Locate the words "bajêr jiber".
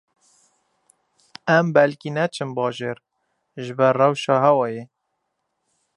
2.57-3.93